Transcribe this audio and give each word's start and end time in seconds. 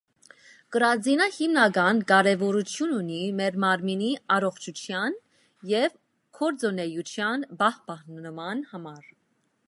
Կրածինը 0.75 1.25
հիմնական 1.33 1.99
կարեւորութիւն 2.11 2.93
ունի 2.99 3.19
մեր 3.41 3.59
մարմինի 3.63 4.09
առողջութեան 4.35 5.17
եւ 5.73 5.93
գործունէութեան 6.39 7.45
պահմանման 7.61 8.65
համար։ 8.73 9.13